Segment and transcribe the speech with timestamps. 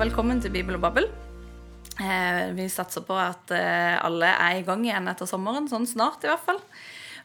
[0.00, 1.06] velkommen til Bibel og Babbel.
[2.00, 6.24] Eh, vi satser på at eh, alle er i gang igjen etter sommeren, sånn snart
[6.24, 6.60] i hvert fall.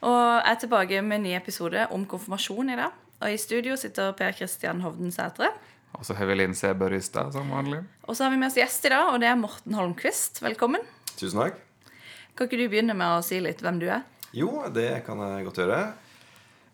[0.03, 2.97] Og er tilbake med en ny episode om konfirmasjon i dag.
[3.21, 5.53] Og i studio sitter Per Kristian Hovden Sætre.
[5.95, 6.73] Og så har vi Linn C.
[6.75, 7.79] Børristad som vanlig.
[8.09, 10.43] Og så har vi med oss gjest i dag, og det er Morten Holmquist.
[10.43, 10.83] Velkommen.
[11.15, 11.61] Tusen takk.
[12.35, 14.03] Kan ikke du begynne med å si litt hvem du er?
[14.35, 15.83] Jo, det kan jeg godt gjøre.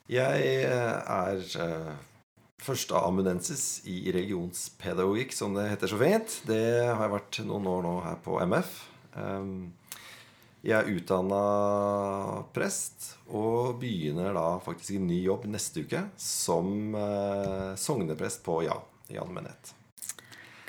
[0.09, 1.93] Jeg er uh,
[2.61, 6.35] førsteamanuensis i religionspedagogikk, som det heter så fint.
[6.47, 8.73] Det har jeg vært noen år nå her på MF.
[9.17, 9.53] Um,
[10.61, 11.41] jeg er utdanna
[12.53, 18.77] prest og begynner da faktisk en ny jobb neste uke som uh, sogneprest på Ja,
[19.09, 19.73] Jan Menett.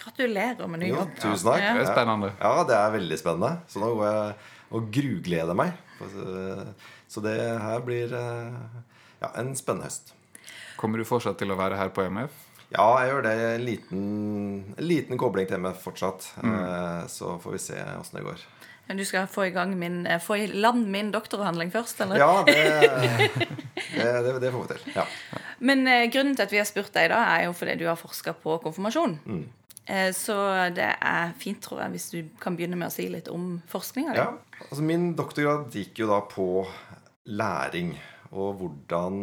[0.03, 1.13] Gratulerer med ny Jo, jobb.
[1.21, 1.61] tusen takk.
[1.63, 1.75] Ja.
[1.77, 2.33] Det er spennende.
[2.41, 3.53] Ja, det er veldig spennende.
[3.71, 4.33] Så nå går jeg
[4.73, 5.77] og grugleder meg.
[7.13, 8.57] Så det her blir eh,
[9.21, 10.15] ja, en spennende høst.
[10.83, 12.41] Kommer du fortsatt til å være her på MF?
[12.73, 13.33] Ja, jeg gjør det.
[13.53, 14.03] En liten,
[14.75, 16.27] en liten kobling til MF fortsatt.
[16.43, 16.55] Mm.
[16.59, 18.43] Eh, Så får vi se åssen det går.
[18.89, 22.19] Men Du skal få i gang min, eh, få i land min doktoravhandling først, eller?
[22.19, 22.57] Ja, det,
[23.95, 24.93] det, det, det får vi til.
[24.97, 25.05] Ja.
[25.61, 27.97] Men eh, grunnen til at vi har spurt deg, da, er jo fordi du har
[28.01, 29.19] forska på konfirmasjon.
[29.25, 29.45] Mm.
[29.87, 30.35] Eh, så
[30.75, 34.17] det er fint, tror jeg, hvis du kan begynne med å si litt om forskninga
[34.17, 34.19] di.
[34.25, 34.33] ja.
[34.63, 36.67] Altså, min doktorgrad gikk jo da på
[37.27, 37.95] læring
[38.33, 39.17] og hvordan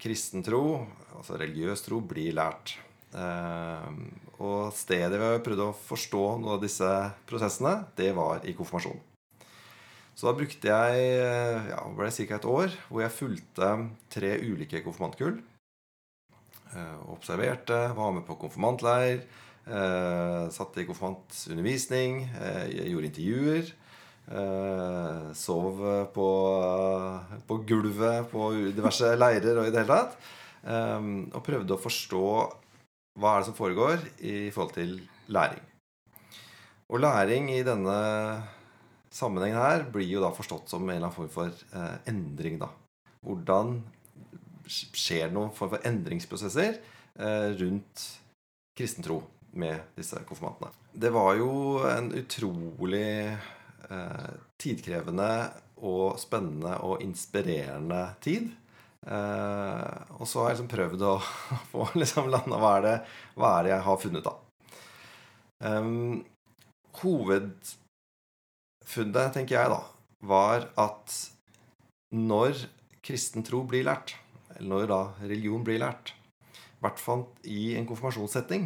[0.00, 2.76] kristen tro, altså religiøs tro, blir lært.
[3.16, 3.90] Eh,
[4.38, 6.88] og stedet vi har prøvd å forstå noen av disse
[7.28, 9.00] prosessene, det var i konfirmasjon.
[10.18, 12.38] Så da brukte jeg ja, ja, ble det ca.
[12.40, 13.68] et år hvor jeg fulgte
[14.10, 15.36] tre ulike konfirmantkull.
[16.74, 19.22] Eh, observerte, var med på konfirmantleir,
[19.66, 22.24] eh, satt i konfirmantundervisning,
[22.90, 23.76] gjorde intervjuer.
[24.28, 25.78] Eh, sov
[26.12, 26.28] på,
[27.48, 30.18] på gulvet på diverse leirer og i det hele tatt.
[30.68, 32.24] Um, og prøvde å forstå
[33.18, 34.96] hva er det som foregår i forhold til
[35.32, 35.62] læring.
[36.92, 37.96] Og læring i denne
[39.14, 42.58] sammenhengen her blir jo da forstått som en eller annen form for uh, endring.
[42.60, 42.68] da.
[43.24, 43.78] Hvordan
[44.68, 46.82] skjer det noen form for endringsprosesser
[47.22, 48.04] uh, rundt
[48.76, 49.22] kristen tro
[49.58, 50.70] med disse konfirmantene.
[50.92, 53.08] Det var jo en utrolig
[54.60, 55.28] tidkrevende
[55.86, 58.50] og spennende og inspirerende tid.
[59.06, 61.14] Eh, og så har jeg liksom prøvd å
[61.72, 62.96] få liksom landa hva, er det,
[63.38, 64.34] hva er det jeg har funnet, da.
[65.58, 66.24] Um,
[67.00, 67.76] hovedfunnet,
[69.34, 69.82] tenker jeg, da,
[70.28, 71.06] var at
[72.14, 72.52] når
[73.04, 74.16] kristen tro blir lært,
[74.56, 76.06] eller når da religion blir lært,
[76.52, 78.64] i hvert fall i en konfirmasjonssetting,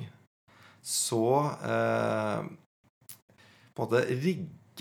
[0.83, 1.27] så
[1.65, 2.41] eh,
[3.73, 4.01] på en måte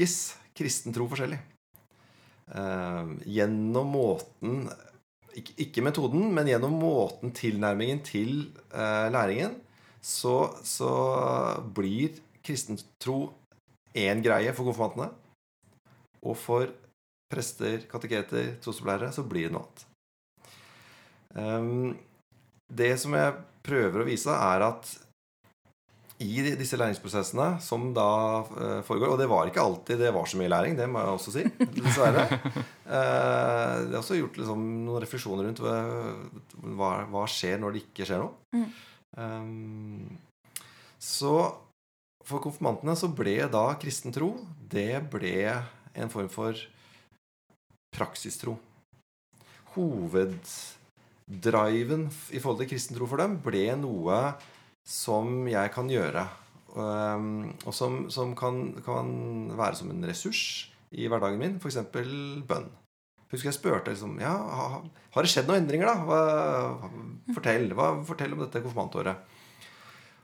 [0.02, 1.38] rigges kristen tro forskjellig.
[2.56, 4.70] Eh, gjennom måten
[5.38, 9.56] ikke, metoden, men gjennom måten tilnærmingen til eh, læringen,
[10.02, 13.32] så, så blir kristen tro
[13.96, 15.12] én greie for konfirmantene.
[16.26, 16.68] Og for
[17.32, 19.88] prester, kateketer, trosopplærere så blir det noe annet.
[21.32, 21.94] Um,
[22.68, 24.92] det som jeg prøver å vise, er at
[26.22, 28.10] i disse læringsprosessene som da
[28.46, 31.10] uh, foregår Og det var ikke alltid det var så mye læring, det må jeg
[31.18, 31.44] også si.
[31.76, 32.24] Dessverre.
[32.30, 32.40] Jeg
[33.88, 35.78] det har også gjort liksom, noen refleksjoner rundt hva,
[37.10, 38.34] hva, skjer når det ikke skjer noe.
[38.56, 38.70] Mm.
[39.18, 40.06] Um,
[41.02, 41.34] så
[42.28, 44.30] for konfirmantene så ble da kristen tro
[44.72, 45.64] Det ble
[45.98, 46.54] en form for
[47.92, 48.54] praksistro.
[49.74, 54.34] Hoveddriven i forhold til kristen tro for dem ble noe
[54.88, 56.26] som jeg kan gjøre.
[56.72, 59.10] Um, og som, som kan, kan,
[59.60, 61.58] være som en ressurs i hverdagen min.
[61.60, 61.82] F.eks.
[61.92, 62.70] bønn.
[63.32, 65.88] Husker jeg spurte liksom, ja, har det skjedd noen endringer.
[65.88, 66.08] da?
[66.08, 66.90] Hva,
[67.36, 69.38] fortell, hva, fortell om dette konfirmantåret.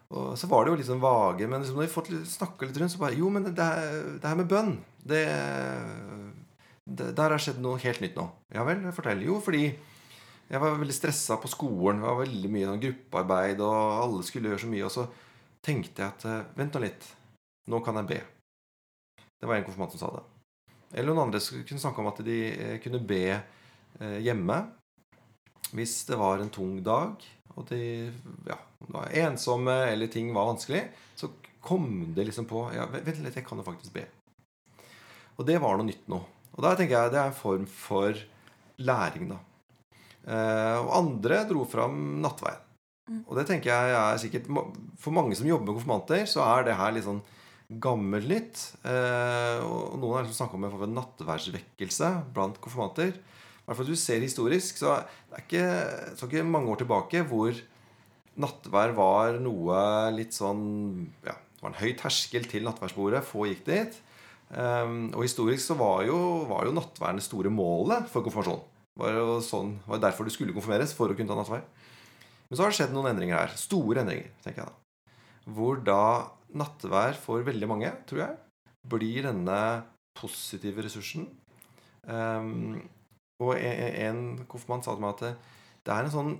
[0.08, 2.78] Og så var det jo litt sånn vage, men liksom når vi fått snakka litt
[2.80, 5.24] rundt, så bare Jo, men det, det her med bønn det,
[6.88, 8.28] det, Der har skjedd noe helt nytt nå.
[8.56, 9.24] Ja vel, fortell.
[9.28, 9.66] Jo, fordi
[10.48, 12.02] jeg var veldig stressa på skolen.
[12.02, 14.88] Det var veldig mye sånn gruppearbeid, og alle skulle gjøre så mye.
[14.88, 15.06] Og så
[15.66, 17.08] tenkte jeg at Vent nå litt.
[17.68, 18.20] Nå kan jeg be.
[19.38, 20.24] Det var en konfirmant som sa det.
[20.96, 22.38] Eller noen andre kunne snakke om at de
[22.84, 23.24] kunne be
[24.24, 24.62] hjemme
[25.76, 27.20] hvis det var en tung dag,
[27.58, 28.08] og de
[28.48, 28.56] ja,
[28.88, 30.86] var ensomme, eller ting var vanskelig.
[31.20, 31.28] Så
[31.60, 34.06] kom det liksom på ja, Vent litt, jeg kan jo faktisk be.
[35.36, 36.22] Og det var noe nytt nå.
[36.56, 38.16] Og da tenker jeg det er en form for
[38.80, 39.42] læring, da.
[40.28, 42.64] Eh, og andre dro fram nattveien.
[43.24, 44.50] Og det tenker jeg er sikkert
[45.00, 47.24] For mange som jobber med konfirmanter, så er det her litt sånn
[47.84, 48.64] gammelt nytt.
[48.88, 53.16] Eh, og noen har liksom snakka om en nattverdsvekkelse blant konfirmanter.
[53.16, 55.66] I hvert fall du ser historisk, så det er ikke,
[56.16, 57.58] så ikke mange år tilbake hvor
[58.40, 59.80] nattvær var noe
[60.16, 60.62] litt sånn
[61.26, 63.26] ja, Det var en høy terskel til nattværsbordet.
[63.28, 64.00] Få gikk dit.
[64.48, 68.64] Um, og historisk så var jo, var jo nattværen det store målet for konfirmasjon.
[68.98, 71.64] Var jo sånn, var derfor du skulle konfirmeres, for å kunne ta nattvær.
[72.48, 73.56] Men så har det skjedd noen endringer her.
[73.60, 75.16] Store endringer, tenker jeg da.
[75.58, 76.02] Hvor da
[76.58, 78.38] nattvær for veldig mange, tror jeg,
[78.88, 79.60] blir denne
[80.18, 81.28] positive ressursen.
[82.08, 82.80] Um,
[83.44, 85.34] og en, en konfirmant sa til meg at det,
[85.86, 86.38] det er en sånn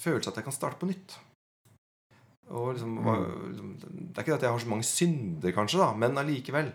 [0.00, 1.18] følelse at jeg kan starte på nytt.
[2.50, 3.74] Og liksom, mm.
[4.10, 6.72] Det er ikke at jeg har så mange synder, kanskje, da, men allikevel.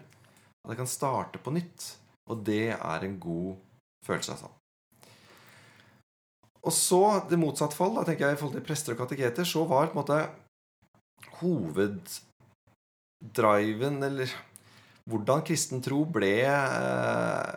[0.64, 1.90] At jeg kan starte på nytt.
[2.32, 3.58] Og det er en god
[4.06, 4.55] følelse, altså.
[6.66, 9.66] Og så, det motsatte fall, da tenker jeg i forhold til prester og kateketer, så
[9.70, 10.20] var på en måte
[11.40, 14.28] hoveddriven, eller
[15.06, 17.54] hvordan kristen tro ble eh,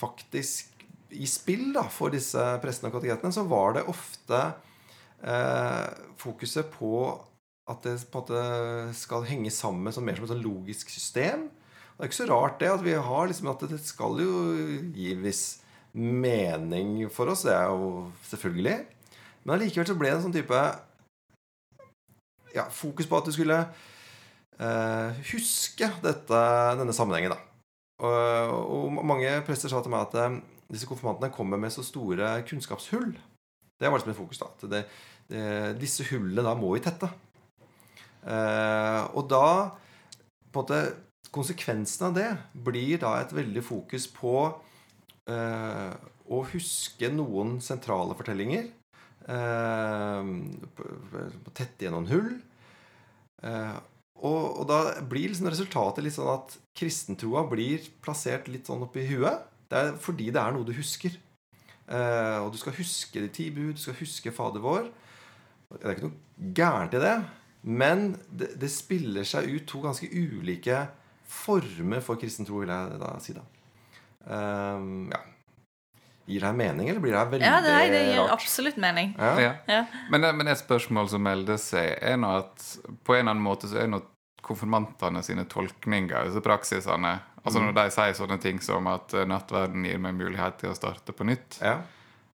[0.00, 0.64] faktisk
[1.12, 4.38] i spill da, for disse prestene og kateketene, så var det ofte
[5.24, 5.88] eh,
[6.20, 7.20] fokuset på
[7.70, 8.40] at det på en måte
[8.98, 11.40] skal henge sammen som mer som et sånn logisk system.
[11.96, 14.32] Det er ikke så rart det at vi har liksom at det skal jo
[14.96, 15.24] gi en
[15.92, 17.44] mening for oss.
[17.46, 18.76] Det er jo selvfølgelig.
[19.42, 20.60] Men allikevel så ble det en sånn type
[22.54, 23.58] ja, fokus på at du skulle
[24.60, 26.42] eh, huske dette,
[26.78, 27.34] denne sammenhengen.
[27.34, 27.40] da.
[28.02, 30.40] Og, og, mange prester sa til meg at eh,
[30.72, 33.12] disse konfirmantene kommer med så store kunnskapshull.
[33.80, 34.42] Det var liksom et fokus.
[34.42, 34.68] da.
[34.68, 34.84] Det,
[35.30, 35.44] det,
[35.80, 37.10] disse hullene da må vi tette.
[38.22, 39.46] Eh, og da
[40.52, 40.84] på en måte
[41.32, 42.26] Konsekvensen av det
[42.66, 44.50] blir da et veldig fokus på
[45.30, 45.92] eh,
[46.32, 48.68] å huske noen sentrale fortellinger.
[49.30, 50.30] Eh,
[51.52, 52.30] tette igjen noen hull.
[53.42, 53.78] Eh,
[54.22, 54.78] og, og, da
[55.08, 59.48] blir liksom resultatet litt sånn at kristentroa blir plassert litt sånn oppi huet.
[59.70, 61.16] Det er fordi det er noe du husker.
[61.92, 64.90] Eh, og du skal huske de ti bud, du skal huske Fader vår.
[65.72, 67.16] Det er ikke noe gærent i det.
[67.62, 70.84] Men det, det, spiller seg ut to ganske ulike
[71.32, 73.34] former for kristen tro, vil jeg da si.
[73.36, 73.44] da.
[74.24, 75.20] Um, ja.
[76.30, 77.66] Gir det her mening, eller blir det her veldig rart?
[77.66, 78.36] Ja, det, det gir rart?
[78.36, 79.16] absolutt mening.
[79.18, 79.32] Ja.
[79.40, 79.52] Ja.
[79.66, 79.82] Ja.
[80.10, 82.68] Men, men, et spørsmål som melder seg, er nå at
[83.02, 84.04] på en eller annen måte så er nå
[84.42, 87.64] konfirmantene sine tolkninger, disse praksisene Altså mm.
[87.66, 91.14] når de sier sånne ting som at eh, nattverden gir meg mulighet til å starte
[91.16, 91.58] på nytt.
[91.58, 91.80] Ja.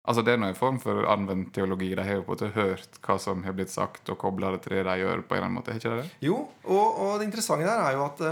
[0.06, 1.92] Altså Det er noen form for anvendt teologi.
[1.98, 4.64] De har jo på en måte hørt hva som har blitt sagt, og kobla det
[4.64, 5.22] til det de gjør.
[5.26, 6.06] på en eller annen måte, ikke det?
[6.22, 8.22] Jo, og, og det interessante der er jo at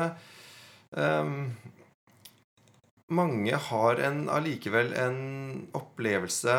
[1.23, 1.35] um,
[3.11, 5.19] mange har en, allikevel en
[5.77, 6.59] opplevelse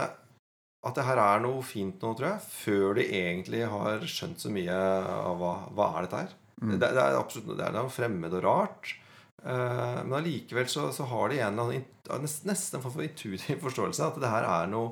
[0.81, 4.49] at det her er noe fint nå, tror jeg, før de egentlig har skjønt så
[4.53, 4.77] mye
[5.13, 6.33] av hva, hva er dette her.
[6.61, 6.73] Mm.
[6.73, 8.95] Det, det, er absolutt det er noe fremmed og rart.
[9.41, 11.81] Uh, men allikevel så, så, har de en eller
[12.13, 14.91] annen nesten en form for intuitiv forståelse at det her er noe,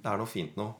[0.00, 0.76] det er noe fint noe.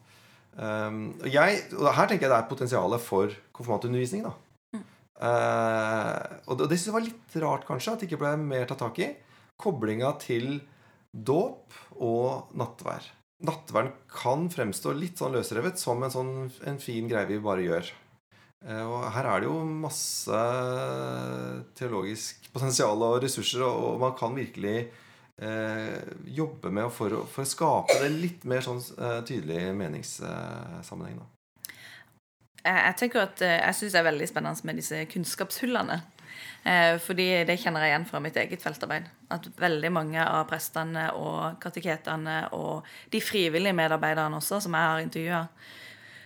[0.53, 4.29] Um, og, jeg, og her tenker jeg det er potensialet for konfirmantundervisning.
[4.29, 4.33] da
[4.77, 4.87] mm.
[5.17, 8.69] uh, Og det, det synes jeg var litt rart, kanskje, at det ikke ble mer
[8.69, 9.15] tatt tak i.
[9.61, 10.61] Koblinga til
[11.13, 13.09] dåp og nattvær.
[13.43, 16.33] Nattvern kan fremstå litt sånn løsrevet som en, sånn,
[16.69, 17.91] en fin greie vi bare gjør.
[18.63, 20.43] Eh, og her er det jo masse
[21.79, 24.77] teologisk potensial og ressurser, og man kan virkelig
[25.43, 25.99] eh,
[26.39, 31.19] jobbe med for for å, skape det litt mer sånn eh, tydelig meningssammenheng.
[31.19, 31.29] Da.
[32.63, 35.99] Jeg tenker at eh, jeg syns det er veldig spennende med disse kunnskapshullene.
[36.65, 39.06] Eh, fordi det kjenner jeg igjen fra mitt eget feltarbeid.
[39.34, 45.05] At veldig mange av prestene og kateketene og de frivillige medarbeiderne også, som jeg har
[45.06, 45.46] intervjua,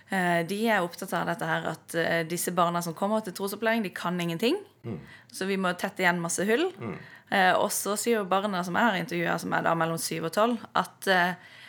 [0.07, 3.83] Eh, de er opptatt av dette her at eh, disse barna som kommer til trosopplæring,
[3.83, 4.55] de kan ingenting.
[4.87, 4.99] Mm.
[5.33, 6.69] Så vi må tette igjen masse hull.
[6.79, 6.95] Mm.
[7.27, 10.21] Eh, og så sier jo barna som jeg har intervjua, som er da mellom 7
[10.21, 11.13] og 12, at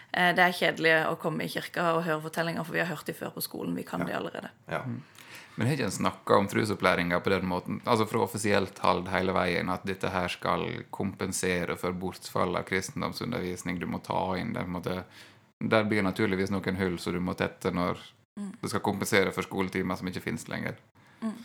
[0.08, 3.12] det er kjedelig å komme i kirka og høre fortellinger, for vi har hørt de
[3.12, 3.74] før på skolen.
[3.76, 4.06] Vi kan ja.
[4.08, 4.48] de allerede.
[4.72, 4.78] Ja.
[5.58, 9.34] Men har ikke en snakka om trosopplæringa på den måten, altså fra offisielt hold hele
[9.34, 14.54] veien, at dette her skal kompensere for bortfall av kristendomsundervisning du må ta inn?
[14.54, 15.00] Der, måte,
[15.58, 17.98] der blir naturligvis noen hull som du må tette når
[18.38, 18.52] Mm.
[18.60, 20.78] Det skal kompensere for skoletimer som ikke finnes lenger.
[21.22, 21.38] Mm.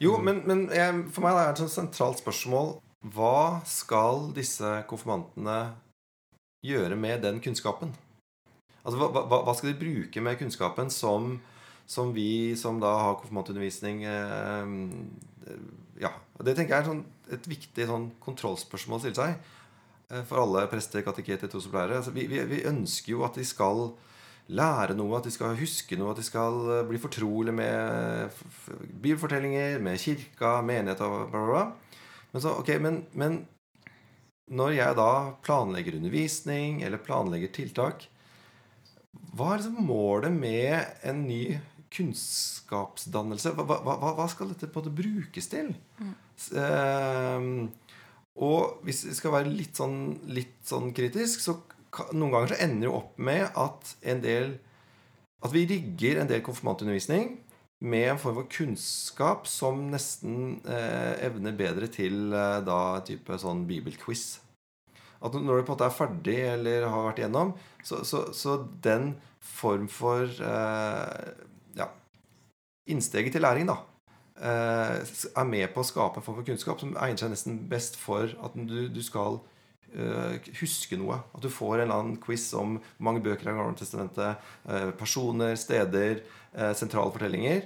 [0.00, 2.78] Jo, men, men jeg, for meg er det et sånt sentralt spørsmål
[3.12, 5.74] Hva skal disse konfirmantene
[6.64, 7.92] gjøre med den kunnskapen?
[8.80, 11.34] Altså, hva, hva, hva skal de bruke med kunnskapen som,
[11.90, 14.74] som vi som da har konfirmantundervisning eh,
[16.00, 17.02] Ja, Det tenker jeg er sånn,
[17.34, 21.98] et viktig sånn kontrollspørsmål å stille seg eh, for alle prester, kateketer, trosopplærere.
[21.98, 23.90] Altså, vi, vi, vi ønsker jo at de skal
[24.50, 28.38] lære noe, at de skal huske noe, at de skal eh, bli fortrolige med
[29.02, 31.98] bibelfortellinger, med kirka, menighet og bla, bla, bla.
[32.30, 33.42] Men, så, okay, men, men
[34.50, 35.10] når jeg da
[35.42, 38.06] planlegger undervisning eller planlegger tiltak,
[39.34, 41.42] hva er liksom målet med en ny
[41.90, 43.52] kunnskapsdannelse.
[43.56, 45.72] Hva, hva, hva- skal dette på en måte brukes til?
[46.00, 46.14] Mm.
[46.62, 47.68] eh,
[48.40, 49.98] og hvis vi skal være litt sånn,
[50.32, 51.58] litt sånn kritisk, så
[52.14, 54.58] noen ganger så ender det jo opp med at en del
[55.42, 57.30] At vi rigger en del konfirmantundervisning
[57.80, 63.62] med en form for kunnskap som nesten eh, evner bedre til eh, da type sånn
[63.64, 64.34] bibelquiz.
[65.24, 68.58] At når du på en måte er ferdig eller har vært igjennom, så, så, så
[68.84, 71.32] den form for eh,
[72.88, 73.76] innsteget til læring, da,
[74.40, 74.98] eh,
[75.36, 78.24] er med på å skape en form for kunnskap som egner seg nesten best for
[78.24, 79.40] at du, du skal
[79.92, 81.20] eh, huske noe.
[81.34, 85.56] At du får en eller annen quiz om mange bøker av Gamle testamentet, eh, personer,
[85.56, 86.24] steder,
[86.74, 87.60] sentrale fortellinger.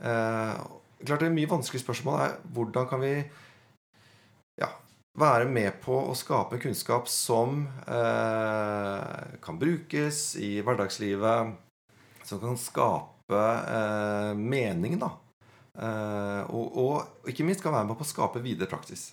[0.00, 3.12] Klart Det er mye vanskelige spørsmål er hvordan kan vi
[4.60, 4.68] ja,
[5.16, 11.54] være med på å skape kunnskap som eh, kan brukes i hverdagslivet,
[12.28, 15.10] som kan skape eh, mening, da.
[15.80, 19.12] Eh, og, og ikke minst kan være med på å skape videre praksis.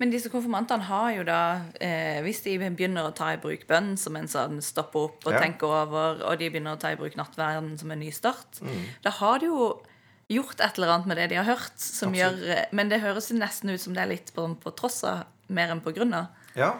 [0.00, 1.40] Men disse konfirmantene har jo da,
[1.80, 5.32] eh, hvis de begynner å ta i bruk bønn som en sånn stoppe opp og
[5.34, 5.40] Ja.
[5.40, 8.84] tenke over, og de begynner å ta i bruk nattverden som en ny start, Mm.
[9.02, 9.82] da har de jo
[10.30, 11.78] gjort et eller annet med det de har hørt.
[11.78, 12.40] Som Absolutt.
[12.40, 15.24] gjør, eh, men det høres nesten ut som det er litt på, på tross av,
[15.48, 16.28] mer enn på grunn av.
[16.56, 16.74] Ja.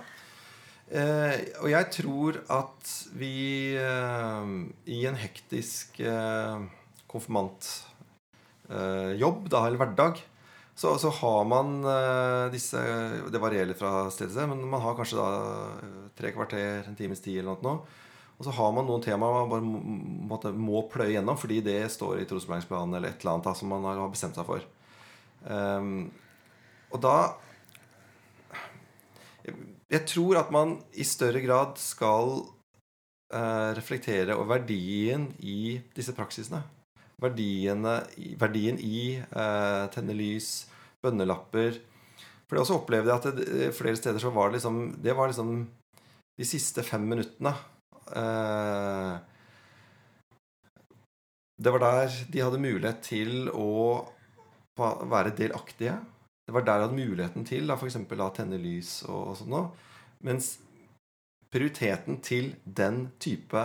[0.92, 4.50] Eh, og jeg tror at vi eh,
[4.92, 6.60] i en hektisk eh,
[7.08, 10.20] konfirmantjobb, da, eller hverdag,
[10.74, 12.78] så, så har man eh, disse
[13.32, 15.28] Det varierer fra sted til sted, men man har kanskje da
[15.80, 17.78] eh, tre kvarter, en times tid eller noe.
[18.38, 22.20] Og så har man noen temaer man bare må, må pløye gjennom fordi det står
[22.20, 24.60] i trosopplæringsplanen eller et eller annet da, som man har bestemt seg for.
[25.46, 26.10] Ehm,
[26.90, 27.16] og da
[29.92, 32.38] jeg tror at man i større grad skal
[33.32, 36.62] eh, reflektere over verdien i disse praksisene.
[37.22, 37.98] Verdiene,
[38.40, 40.64] verdien i eh, tenne lys,
[41.04, 41.76] bønnelapper.
[42.46, 45.52] For jeg også opplevde at det, flere steder så var det liksom Det var liksom
[46.40, 47.52] de siste fem minuttene.
[48.16, 49.12] Eh,
[51.62, 54.08] det var der de hadde mulighet til å
[54.80, 55.98] være delaktige.
[56.46, 59.38] Det var der jeg hadde muligheten til da, for eksempel, å tenne lys og, og
[59.38, 59.70] sånn noe.
[60.26, 60.56] Mens
[61.52, 63.62] prioriteten til den type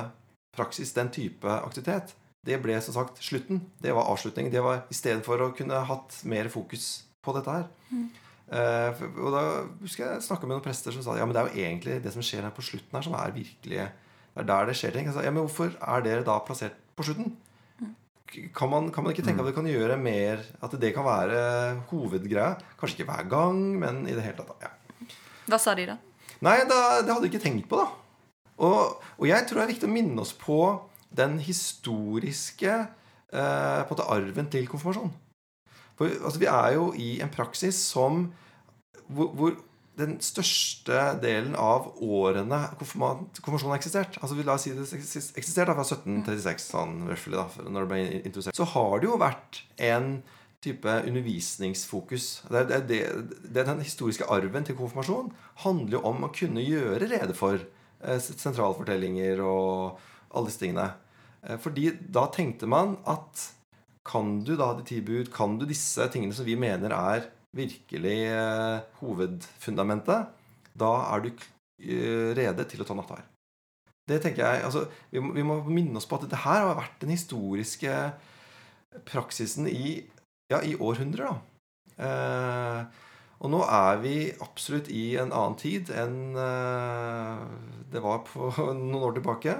[0.57, 2.13] praksis, den type aktivitet,
[2.47, 3.61] det ble som sagt slutten.
[3.81, 4.53] Det var avslutningen.
[4.53, 7.67] Det var istedenfor å kunne hatt mer fokus på dette her.
[7.91, 8.07] Mm.
[8.47, 9.41] Uh, og da
[9.81, 11.97] husker jeg jeg snakka med noen prester som sa ja, men det er jo egentlig
[12.05, 14.93] det som skjer her på slutten her, som er virkelig Det er der det skjer
[14.95, 15.09] ting.
[15.09, 17.33] Jeg sa, ja, men hvorfor er dere da plassert på slutten?
[18.55, 21.37] Kan man, kan man ikke tenke at det kan gjøre mer At det kan være
[21.87, 22.57] hovedgreia?
[22.79, 24.67] Kanskje ikke hver gang, men i det hele tatt.
[24.67, 24.73] Ja.
[25.47, 25.95] Hva sa de da?
[26.43, 27.87] Nei, da, det hadde de ikke tenkt på, da.
[28.61, 30.59] Og, og jeg tror det er viktig å minne oss på
[31.17, 35.13] den historiske eh, på en måte arven til konfirmasjon.
[35.97, 38.27] For altså, vi er jo i en praksis som
[39.07, 39.55] hvor, hvor
[39.97, 45.31] den største delen av årene konfirmasjonen har eksistert Altså vi La oss si det eksis-
[45.39, 48.57] eksisterte fra 1736, sånn roughly, da, når det ble introdusert.
[48.57, 50.11] Så har det jo vært en
[50.63, 52.27] type undervisningsfokus.
[52.49, 53.01] Det, det, det,
[53.53, 55.31] det Den historiske arven til konfirmasjon
[55.63, 60.01] handler jo om å kunne gjøre rede for eh, sentralfortellinger og
[60.33, 60.91] alle disse tingene.
[61.43, 63.49] Eh, fordi da tenkte man at
[64.07, 68.17] kan du da de ti bud, kan du disse tingene som vi mener er virkelig
[68.31, 70.29] eh, hovedfundamentet,
[70.77, 73.25] da er du eh, rede til å ta nattvær.
[74.07, 76.77] Det tenker jeg, altså, vi, må, vi må minne oss på at dette her har
[76.79, 77.97] vært den historiske
[79.07, 79.97] praksisen i,
[80.53, 81.27] ja, i århundrer.
[81.27, 81.57] da.
[82.07, 83.05] Eh,
[83.37, 87.41] og nå er vi absolutt i en annen tid enn eh,
[87.91, 89.57] det var på noen år tilbake.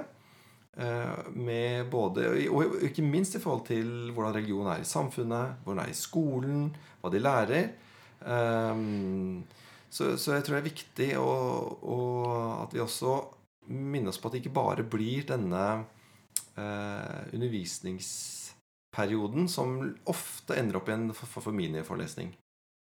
[0.78, 5.82] Eh, med både, og ikke minst i forhold til hvordan religion er i samfunnet, hvordan
[5.82, 6.60] det er i skolen,
[7.02, 7.70] hva de lærer.
[8.20, 9.44] Um,
[9.90, 11.30] så, så jeg tror det er viktig å,
[11.80, 11.98] å,
[12.64, 13.12] at vi også
[13.68, 15.64] minner oss på at det ikke bare blir denne
[16.58, 21.54] uh, undervisningsperioden som ofte ender opp i en for, for, for.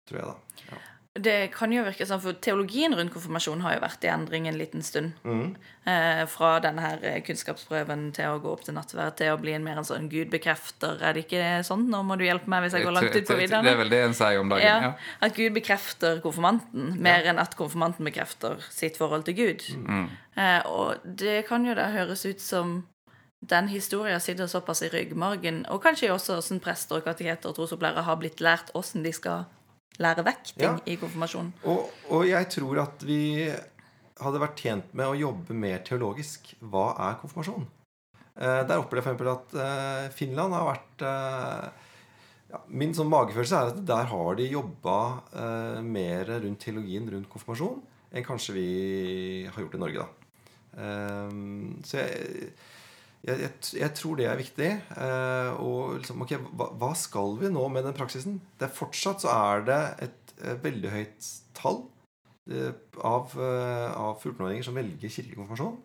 [0.09, 0.35] Tror jeg, da.
[0.71, 0.77] Ja.
[1.19, 4.59] Det kan jo virke sånn, for Teologien rundt konfirmasjon har jo vært i endring en
[4.61, 5.17] liten stund.
[5.27, 5.57] Mm.
[5.91, 9.57] Eh, fra denne her eh, kunnskapsprøven til å gå opp til nattverd til å bli
[9.57, 11.03] en mer en sånn Gud bekrefter.
[11.03, 11.89] Er det ikke sånn?
[11.91, 14.03] Nå må du hjelpe meg hvis jeg går langt ut på Det er vel det
[14.07, 14.63] en sier om dagen.
[14.69, 14.95] Ja, Ja.
[15.27, 19.67] At Gud bekrefter konfirmanten, mer enn at konfirmanten bekrefter sitt forhold til Gud.
[19.83, 20.09] Mm.
[20.39, 22.85] Eh, og det kan jo da høres ut som
[23.51, 28.07] den historien sitter såpass i ryggmargen, og kanskje også hvordan prester og kateketer og trosopplærere
[28.07, 29.49] har blitt lært hvordan de skal
[29.99, 30.79] lære vekk ting Ja.
[30.87, 31.53] i konfirmasjonen.
[31.65, 33.51] Og, og jeg tror at vi
[34.21, 36.55] hadde vært tjent med å jobbe mer teologisk.
[36.61, 37.67] Hva er konfirmasjon?
[38.41, 39.31] Eh, der opplever jeg f.eks.
[39.35, 41.89] at eh, Finland har vært eh,
[42.53, 44.97] ja, Min sånn magefølelse er at der har de jobba
[45.35, 48.69] eh, mer rundt teologien rundt konfirmasjon enn kanskje vi
[49.47, 50.03] har gjort i Norge.
[50.03, 50.09] da.
[50.83, 51.37] Eh,
[51.87, 52.53] så jeg,
[53.21, 54.69] jeg, jeg, jeg, tror det er viktig.
[54.97, 58.39] Eh, og liksom, ok, hva, hva, skal vi nå med den praksisen?
[58.57, 61.83] Det er Fortsatt så er det et eh, veldig høyt tall
[62.49, 62.73] eh,
[63.05, 65.77] av, eh, av 14-åringer som velger kirkelig konfirmasjon.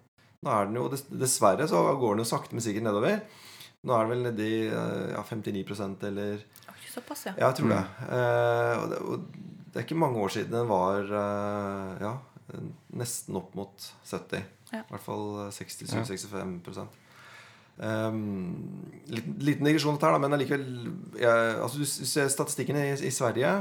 [0.45, 0.87] Nå er den jo,
[1.19, 3.19] Dessverre så går den jo sakte, men sikkert nedover.
[3.85, 7.35] Nå er den vel nedi eh, ja, 59 eller Ikke såpass, ja.
[7.35, 7.49] ja.
[7.49, 7.83] Jeg tror det.
[7.99, 8.11] Mm.
[8.15, 11.09] Eh, og det, og det er ikke mange år siden den var
[11.99, 12.17] ja,
[12.95, 14.45] nesten opp mot 70.
[14.71, 14.85] Ja.
[14.85, 17.03] I hvert fall 60-65
[17.77, 20.63] um, Liten, liten digresjon dette her, da, men allikevel
[21.19, 23.51] jeg, altså, Du ser statistikken i, i Sverige,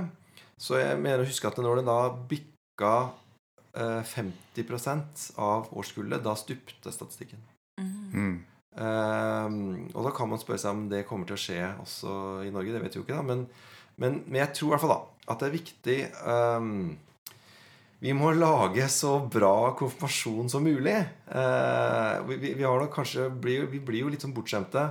[0.56, 1.98] så jeg mener å huske at når det da
[2.30, 2.94] bikka
[3.76, 7.42] eh, 50% av årskullet, da stupte statistikken.
[8.14, 8.38] Mm.
[8.74, 9.58] Ehm,
[9.94, 12.14] og da kan man spørre seg om det kommer til å skje også
[12.46, 12.74] i Norge.
[12.74, 13.26] Det vet vi jo ikke, da.
[13.26, 13.44] Men,
[14.00, 15.02] men, men jeg tror i hvert fall da
[15.32, 16.78] at det er viktig ehm,
[18.02, 20.96] Vi må lage så bra konfirmasjon som mulig.
[20.96, 24.84] Eh, vi, vi, vi, kanskje vi blir jo litt sånn bortskjemte.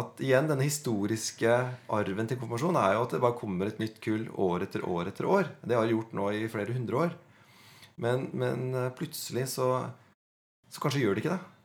[0.00, 1.54] At igjen, denne historiske
[1.90, 5.10] arven til konfirmasjon er jo at det bare kommer et nytt kull år etter år
[5.10, 5.50] etter år.
[5.62, 7.16] Det har det gjort nå i flere hundre år.
[8.00, 9.72] Men, men eh, plutselig så,
[10.70, 11.56] så kanskje gjør det ikke det.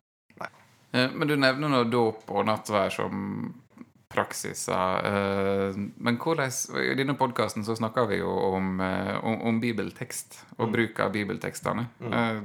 [0.42, 0.52] Nei.
[1.16, 3.22] Men du nevner nå dåp og nattvær som
[4.16, 5.06] praksiser.
[5.10, 10.40] eh, Men hvordan, i denne podkasten så snakker vi jo om, eh, om, om bibeltekst
[10.58, 10.74] og Mm.
[10.74, 11.88] bruk av bibeltekstene.
[12.00, 12.14] Mm.
[12.14, 12.42] Eh,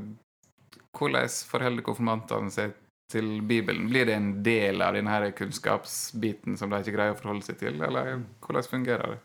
[0.91, 2.73] Hvordan forholder konfirmantene seg
[3.11, 3.89] til Bibelen?
[3.89, 7.81] Blir det en del av denne kunnskapsbiten som de ikke greier å forholde seg til,
[7.83, 9.21] eller hvordan fungerer det?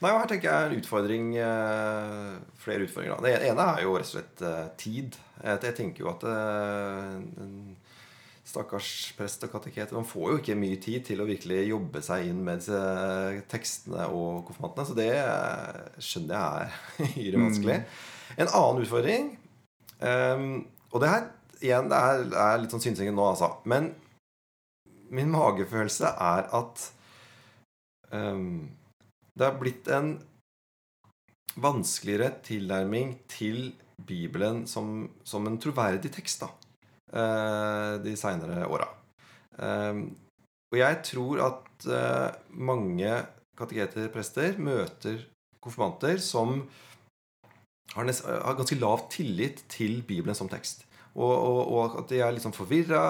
[0.00, 1.28] Nei, og Her tenker jeg en utfordring
[2.64, 3.20] Flere utfordringer.
[3.22, 4.42] Det ene er jo rett og slett
[4.78, 5.16] tid.
[5.44, 7.76] Jeg, tenker jo at en
[8.52, 12.28] stakkars prest og kateket Man får jo ikke mye tid til å virkelig jobbe seg
[12.30, 12.80] inn med disse
[13.52, 14.88] tekstene og konfirmantene.
[14.88, 17.78] Så det eh, skjønner jeg er hyre vanskelig.
[18.36, 19.26] En annen utfordring
[20.00, 20.46] um,
[20.92, 21.26] Og det her
[21.62, 23.52] igjen, det er, er litt sånn synsingen nå, altså.
[23.70, 23.92] Men
[25.12, 26.86] min magefølelse er at
[28.10, 28.64] um,
[29.36, 30.16] det har blitt en
[31.60, 33.72] vanskeligere tilnærming til
[34.06, 36.61] Bibelen som, som en troverdig tekst da, eh,
[37.12, 38.86] de seinere åra.
[39.60, 40.02] Eh,
[40.72, 43.18] og jeg tror at eh, mange
[43.58, 45.20] kateketer, prester, møter
[45.62, 46.62] konfirmanter som
[47.92, 50.86] har, nest, har ganske lav tillit til Bibelen som tekst.
[51.12, 53.02] Og, og, og at de er liksom forvirra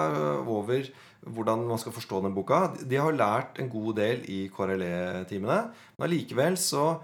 [0.43, 0.89] over
[1.23, 2.65] hvordan man skal forstå den boka.
[2.83, 5.59] De har lært en god del i KRLE-timene,
[5.95, 6.97] men allikevel så,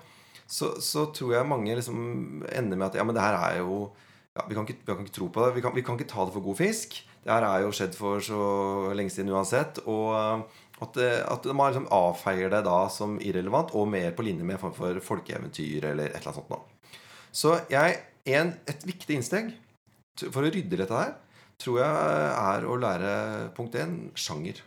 [0.44, 3.86] så, så tror jeg mange liksom ender med at ja, men det her er jo
[4.38, 5.54] ja, vi, kan ikke, vi kan ikke tro på det.
[5.58, 7.00] Vi kan, vi kan ikke ta det for god fisk.
[7.24, 8.42] Det her er jo skjedd for så
[8.96, 9.82] lenge siden uansett.
[9.90, 10.14] Og
[10.80, 14.58] at, det, at man liksom avfeier det da som irrelevant og mer på linje med
[14.58, 16.94] en form for folkeeventyr eller et eller annet sånt noe.
[17.36, 18.00] Så jeg,
[18.32, 19.52] en, et viktig innsteg
[20.20, 21.14] for å rydde dette her,
[21.60, 23.14] tror jeg er å lære
[23.58, 24.62] punkt 1 sjanger.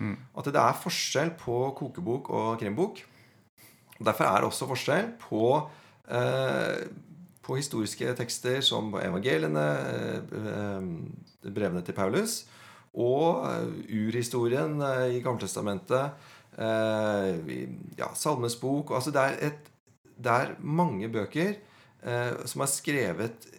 [0.00, 0.16] Mm.
[0.38, 3.02] At det er forskjell på kokebok og krimbok.
[4.00, 5.44] Derfor er det også forskjell på,
[6.08, 6.86] eh,
[7.50, 9.66] på historiske tekster som evangeliene,
[10.38, 12.44] eh, brevene til Paulus,
[12.94, 13.46] og
[13.90, 17.56] urhistorien eh, i Gammeltestamentet, eh,
[17.98, 19.70] ja, Salmenes bok altså det, er et,
[20.18, 23.50] det er mange bøker eh, som er skrevet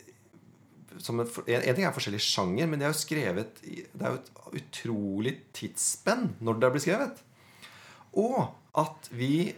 [0.92, 4.32] en, en ting er forskjellig sjanger, men det er jo skrevet Det er jo et
[4.60, 7.22] utrolig tidsspenn når det blir skrevet.
[8.20, 8.42] Og
[8.78, 9.54] at vi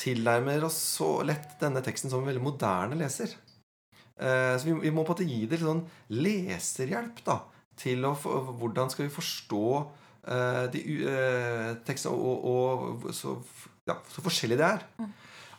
[0.00, 3.34] tilnærmer oss så lett denne teksten som en veldig moderne leser.
[4.20, 7.38] Eh, så vi, vi må på en måte gi det litt sånn leserhjelp da,
[7.80, 13.32] til å få, hvordan skal vi forstå uh, de u- eh, tekstene, og, og så,
[13.88, 14.84] ja, så forskjellig det er.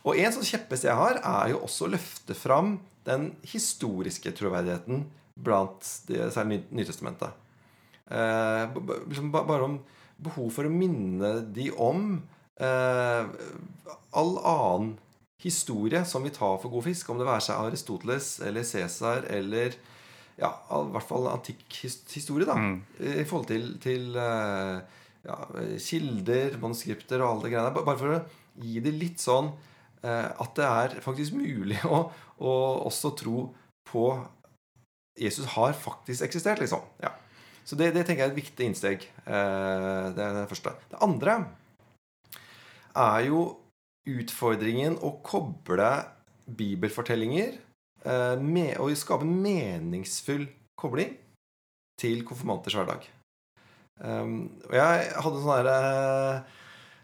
[0.06, 5.04] Og en sånn kjepphest jeg har, er jo også å løfte fram den historiske troverdigheten
[5.42, 7.34] blant det, særlig Nytestementet.
[7.34, 8.76] Nytestamentet.
[8.76, 9.76] B- liksom bare om
[10.22, 12.20] behov for å minne de om
[12.62, 14.92] all annen
[15.44, 19.74] historie som vi tar for god fisk, om det være seg Aristoteles eller Cæsar eller
[20.40, 22.54] ja, i hvert fall antikk historie, da.
[22.56, 22.78] Mm.
[23.20, 24.78] I forhold til, til eh,
[25.28, 25.36] ja,
[25.78, 27.74] kilder, manuskripter og alle de greiene.
[27.76, 28.22] Ba- Bare for å
[28.62, 29.50] gi det litt sånn
[30.02, 32.04] eh, at det er faktisk mulig å,
[32.42, 32.54] å
[32.88, 33.48] også tro
[33.92, 34.06] på
[35.20, 36.80] Jesus har faktisk eksistert, liksom.
[37.04, 37.10] Ja.
[37.68, 39.04] Så det, det tenker jeg er et viktig innsteg.
[39.26, 40.72] Eh, det er det første.
[40.90, 41.36] Det andre
[42.96, 43.42] er jo
[44.08, 45.90] utfordringen å koble
[46.46, 51.14] bibelfortellinger eh, med, og skape en meningsfull kobling
[52.00, 53.06] til konfirmanters hverdag.
[54.02, 55.78] Um, og jeg hadde en sånn herre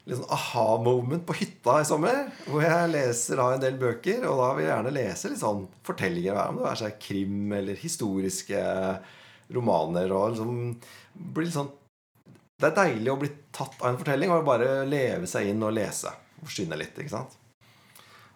[0.08, 2.30] litt sånn aha-moment på hytta i sommer.
[2.48, 5.66] Hvor jeg leser da en del bøker, og da vil jeg gjerne lese litt sånn
[5.86, 6.38] fortellinger.
[6.48, 8.62] Om det er seg krim eller historiske
[9.54, 10.14] romaner.
[10.16, 10.54] Og liksom
[11.12, 11.74] bli litt sånn
[12.58, 15.76] Det er deilig å bli tatt av en fortelling og bare leve seg inn og
[15.76, 16.10] lese.
[16.44, 17.36] Forsyne litt, ikke sant.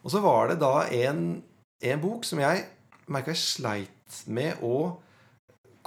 [0.02, 1.42] Og så var det da en,
[1.86, 2.64] en bok som jeg
[3.12, 4.98] merka jeg sleit med å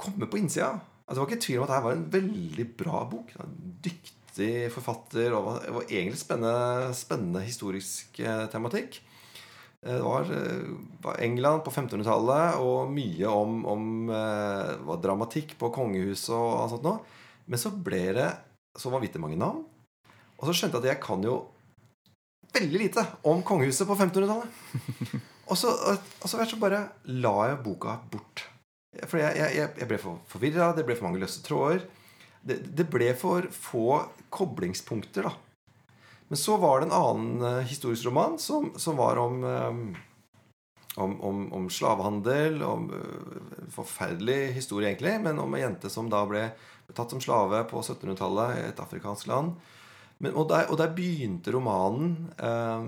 [0.00, 0.74] komme på innsida.
[1.06, 3.34] Altså, det var ikke tvil om at dette var en veldig bra bok.
[3.40, 5.36] En dyktig forfatter.
[5.36, 8.98] Og det var egentlig spennende, spennende historisk eh, tematikk.
[9.84, 10.72] Eh, det var, eh,
[11.04, 13.86] var England på 1500-tallet og mye om, om
[15.02, 17.22] dramatikk på kongehuset og sånt noe.
[17.46, 18.30] Men så ble det
[18.76, 19.62] så vanvittig mange navn.
[20.36, 21.38] Og så skjønte jeg at jeg kan jo
[22.56, 25.22] veldig lite om kongehuset på 1500-tallet.
[25.46, 26.80] Og så, og så, så bare
[27.22, 28.42] la jeg boka bort.
[29.06, 31.84] For jeg, jeg, jeg ble for forvirra, det ble for mange løse tråder
[32.46, 35.32] det, det, ble for få koblingspunkter, da.
[36.28, 39.82] Men så var det en annen uh, historisk roman som, som var om, um,
[40.96, 42.62] om, om, om, slavehandel.
[42.66, 46.48] Om uh, Forferdelig historie, egentlig, men om en jente som da ble
[46.94, 49.54] tatt som slave på 1700-tallet i et afrikansk land.
[50.18, 52.86] Men, og, der, og, der, begynte romanen eh,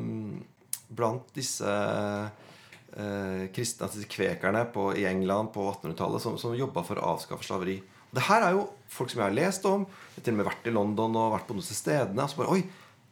[0.88, 7.00] blant disse eh, kristne, altså kvekerne på, i England på 1800-tallet som, som jobba for
[7.00, 7.76] å avskaffe slaveri.
[8.14, 9.84] Det her er jo folk som jeg har lest om.
[9.84, 12.24] Jeg har til og med vært i London og vært på noen av stedene.
[12.24, 12.62] Og så bare Oi,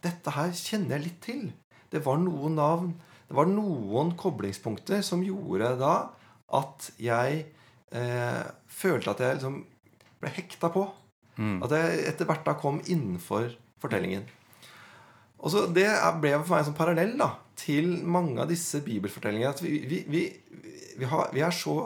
[0.07, 1.43] dette her kjenner jeg litt til.
[1.93, 2.95] Det var noen navn.
[3.27, 5.95] Det var noen koblingspunkter som gjorde da
[6.57, 7.43] at jeg
[7.91, 9.61] eh, følte at jeg liksom
[10.21, 10.85] ble hekta på.
[11.37, 11.59] Mm.
[11.65, 13.51] At jeg etter hvert da kom innenfor
[13.83, 14.25] fortellingen.
[15.37, 15.85] Og så Det
[16.21, 19.53] ble for meg en sånn parallell da, til mange av disse bibelfortellingene.
[19.53, 20.23] At vi, vi, vi,
[20.97, 21.77] vi, har, er så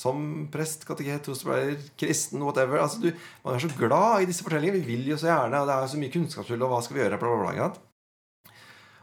[0.00, 2.80] som prest, kateket, trosarbeider, kristen, whatever.
[2.80, 3.10] Altså, du,
[3.44, 4.80] man er så glad i disse fortellingene.
[4.80, 7.02] Vi vil jo så gjerne, og det er så mye kunnskapshull, og hva skal vi
[7.02, 7.20] gjøre?
[7.20, 7.70] Bla, bla, bla,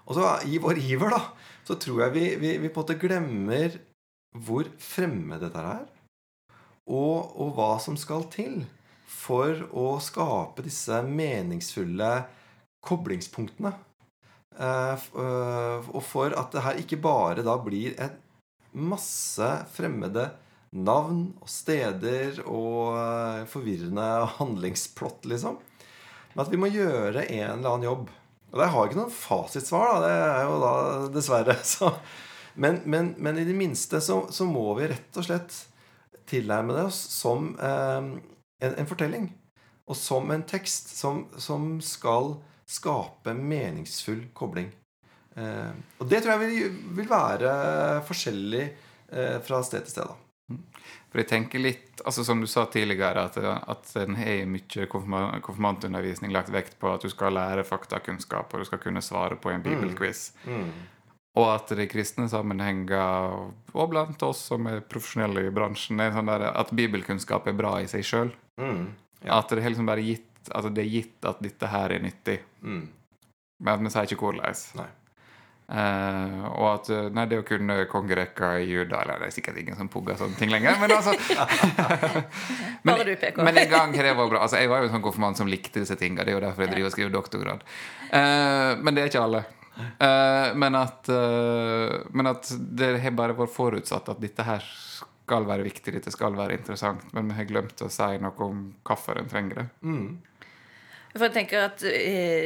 [0.07, 1.19] og så i vår iver, da,
[1.67, 3.75] så tror jeg vi, vi, vi på en måte glemmer
[4.45, 5.85] hvor fremmed dette er,
[6.87, 8.61] og, og hva som skal til
[9.07, 12.11] for å skape disse meningsfulle
[12.87, 13.73] koblingspunktene.
[14.57, 18.15] Uh, uh, og for at det her ikke bare da blir en
[18.77, 20.31] masse fremmede
[20.75, 24.05] navn og steder og eh, forvirrende
[24.37, 25.59] handlingsplott, liksom.
[26.33, 28.09] Men at vi må gjøre en eller annen jobb.
[28.51, 29.97] Og der har ikke noen fasitsvar, da.
[30.03, 30.73] Det er jo da
[31.15, 31.57] dessverre.
[31.75, 31.91] Så.
[32.57, 35.53] Men, men, men, i det minste så, så, må vi rett og slett
[36.27, 38.07] tilnærme det oss som eh,
[38.65, 39.29] en, en, fortelling.
[39.87, 42.33] Og som en tekst som, som skal
[42.67, 44.69] skape meningsfull kobling.
[45.37, 47.51] Eh, og det tror jeg vil, vil være
[48.07, 50.09] forskjellig eh, fra sted til sted.
[50.09, 50.23] da.
[51.11, 56.31] For jeg tenker litt, altså Som du sa tidligere, at, at en har mye konfirmantundervisning
[56.31, 59.63] lagt vekt på at du skal lære faktakunnskap, og du skal kunne svare på en
[59.63, 59.65] mm.
[59.65, 60.29] bibelquiz.
[60.45, 60.67] Mm.
[60.67, 60.71] Mm.
[61.37, 63.35] Og at det i kristne sammenhenger,
[63.73, 67.75] og blant oss som er profesjonelle i bransjen, er sånn der, at bibelkunnskap er bra
[67.83, 68.31] i seg sjøl.
[68.61, 68.87] Mm.
[69.21, 69.39] Ja.
[69.39, 72.39] At det er liksom bare gitt, altså det er gitt at dette her er nyttig.
[72.61, 72.85] Mm.
[73.59, 74.63] Men at vi sier ikke hvordan.
[74.77, 74.89] Nei.
[75.67, 79.57] Uh, og at eh, nei, det å kunne kongerekka i juda Eller det er sikkert
[79.59, 80.77] ingen som pugger sånne ting lenger.
[80.79, 81.11] Men altså
[82.87, 83.01] men,
[83.35, 84.45] men en gang har det vært bra.
[84.45, 86.23] Altså, jeg var jo en sånn konfirmant som likte disse tingene.
[86.23, 87.67] Det er jo derfor jeg driver og skriver doktorgrad.
[88.13, 89.43] Uh, men det er ikke alle.
[89.77, 91.11] Uh, men, at,
[92.15, 92.47] men at
[92.79, 94.63] det har bare vært forutsatt at dette her
[95.27, 97.03] skal være viktig, dette skal være interessant.
[97.11, 99.67] Men vi har glemt å si noe om hvorfor en trenger det.
[99.83, 100.09] Mm.
[101.17, 101.83] For jeg tenker at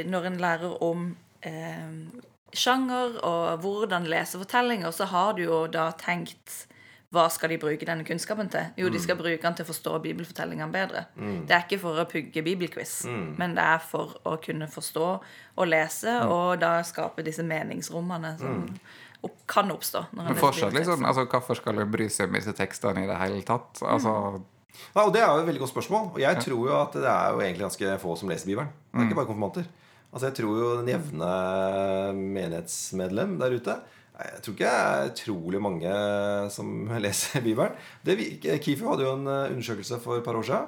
[0.07, 1.07] når en lærer om
[2.51, 6.65] sjanger og hvordan lese fortellinger, så har du jo da tenkt
[7.11, 8.69] hva skal de bruke denne kunnskapen til?
[8.79, 9.19] Jo, de skal mm.
[9.19, 11.03] bruke den til å forstå bibelfortellingene bedre.
[11.19, 11.41] Mm.
[11.47, 13.25] Det er ikke for å pugge bibelquiz, mm.
[13.39, 16.31] men det er for å kunne forstå og lese, mm.
[16.31, 18.79] og da skape disse meningsrommene som mm.
[19.27, 20.05] opp, kan oppstå.
[20.15, 23.43] men fortsatt, liksom, altså, Hvorfor skal du bry seg om disse tekstene i det hele
[23.47, 23.83] tatt?
[23.83, 24.15] Altså...
[24.95, 26.09] Ja, og Det er jo et veldig godt spørsmål.
[26.15, 28.71] Og jeg tror jo at det er jo egentlig ganske få som leser Bibelen.
[28.91, 29.69] Det er ikke bare konfirmanter.
[30.11, 31.31] Altså Jeg tror jo den jevne
[32.19, 33.75] menighetsmedlem der ute
[34.19, 35.93] Jeg tror ikke det er utrolig mange
[36.51, 36.73] som
[37.05, 37.77] leser Bibelen.
[38.03, 38.17] Det,
[38.61, 40.67] Kifu hadde jo en eh, undersøkelse for et par år siden.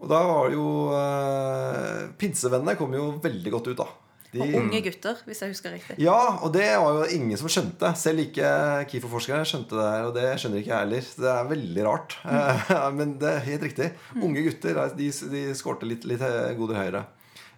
[0.00, 3.88] Og da var det jo uh, Pinsevennene kom jo veldig godt ut, da.
[4.30, 5.96] De, og unge gutter, hvis jeg husker riktig.
[5.98, 7.90] Ja, og det var jo ingen som skjønte.
[7.98, 8.50] Selv ikke
[8.92, 11.08] KIFO-forskere skjønte det her, og det skjønner ikke jeg heller.
[11.24, 12.14] Det er veldig rart.
[12.22, 12.70] Mm.
[13.00, 13.90] Men det er helt riktig.
[14.14, 14.28] Mm.
[14.28, 16.22] Unge gutter de, de skårte litt, litt
[16.60, 17.04] goder høyere.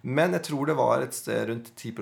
[0.02, 1.92] Men jeg tror det var et sted rundt 10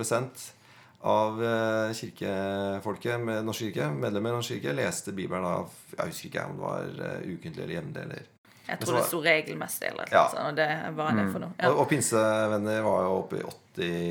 [1.01, 6.29] av eh, kirkefolket med Norsk kirke, medlemmer av Norsk kirke leste Bibelen av Jeg husker
[6.29, 8.03] ikke om det var uh, ukentlig eller jevnlig.
[8.05, 8.29] Eller.
[8.71, 10.47] Jeg tror så- det sto regelmessig, eller noe sånt.
[10.49, 11.53] Og det var det for noe.
[11.59, 11.71] Ja.
[11.71, 13.45] Og, og pinsevenner var jo oppe i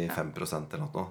[0.09, 1.07] 85% eller noe.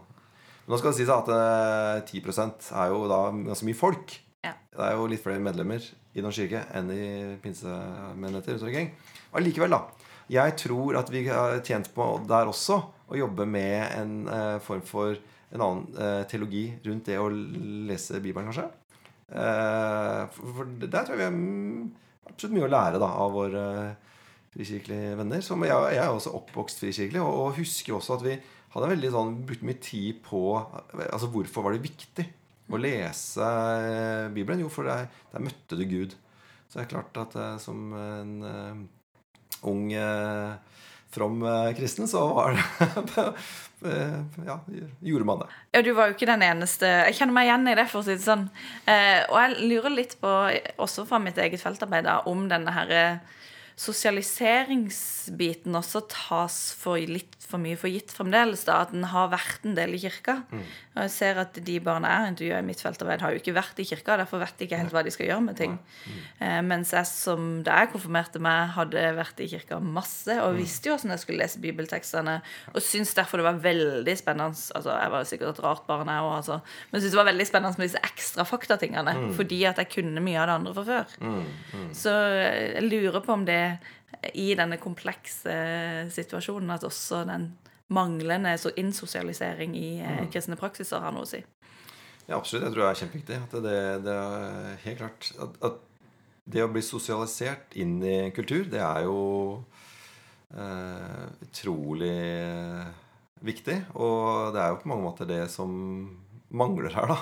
[0.67, 4.19] Men nå skal det sies at eh, 10% er jo da ganske mye folk.
[4.45, 4.53] Ja.
[4.75, 5.81] Det er jo litt flere medlemmer
[6.15, 7.07] i Norsk kirke enn i
[7.43, 8.59] pinsemenigheter.
[8.59, 8.93] rundt omkring.
[9.35, 9.81] Allikevel, da.
[10.29, 14.83] Jeg tror at vi har tjent på der også å jobbe med en eh, form
[14.85, 15.17] for
[15.55, 18.67] en annen eh, teologi rundt det å lese Bibelen, kanskje.
[19.33, 21.89] Eh, for, for der tror jeg vi er mm,
[22.29, 23.64] absolutt mye å lære da, av våre
[24.55, 25.43] frikirkelige venner.
[25.45, 28.38] Som jeg, jeg er også oppvokst frikirkelig, og, og husker også at vi
[28.75, 32.27] hadde veldig sånn, brukt mye tid på altså Hvorfor var det viktig
[32.69, 34.64] å lese eh, Bibelen?
[34.67, 36.17] Jo, for der, der møtte du Gud.
[36.69, 38.83] Så det er klart at eh, som en uh,
[39.69, 40.53] ung, eh,
[41.11, 43.25] from eh, kristen, så var det
[43.92, 44.61] eh, Ja,
[45.01, 45.49] gjorde man det.
[45.73, 46.90] Ja, du var jo ikke den eneste.
[47.09, 48.47] Jeg kjenner meg igjen i det, for å si det sånn.
[48.85, 50.35] Eh, og jeg lurer litt på,
[50.77, 53.37] også fra mitt eget feltarbeid, om denne her eh,
[53.79, 58.67] sosialiseringsbiten også tas for litt for mye for gitt fremdeles.
[58.69, 60.35] da, At den har vært en del i kirka.
[60.53, 63.55] Og jeg ser at de barna jeg har intervjua i mitt feltarbeid, har jo ikke
[63.57, 64.19] vært i kirka.
[64.21, 65.79] Derfor vet de ikke helt hva de skal gjøre med ting.
[66.45, 70.91] Eh, mens jeg som da jeg konfirmerte meg, hadde vært i kirka masse og visste
[70.91, 72.37] jo hvordan jeg skulle lese bibeltekstene.
[72.75, 76.09] Og syntes derfor det var veldig spennende altså Jeg var jo sikkert et rart barn,
[76.12, 76.61] jeg òg, altså.
[76.91, 79.17] Men syntes det var veldig spennende med disse ekstra faktatingene.
[79.38, 81.17] Fordi at jeg kunne mye av det andre fra før.
[81.97, 83.62] Så eh, jeg lurer på om det
[84.35, 85.54] i denne komplekse
[86.14, 87.50] situasjonen at også den
[87.94, 90.31] manglende så innsosialisering i mm.
[90.33, 91.40] kristne praksiser har noe å si.
[92.28, 92.66] Ja, absolutt.
[92.66, 93.37] Jeg tror det er kjempeviktig.
[93.46, 95.85] At det, det er helt klart at, at
[96.48, 99.18] det å bli sosialisert inn i kultur, det er jo
[100.52, 102.16] eh, utrolig
[103.44, 103.78] viktig.
[103.96, 105.72] Og det er jo på mange måter det som
[106.48, 107.18] mangler her, da.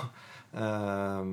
[0.56, 1.24] Eh,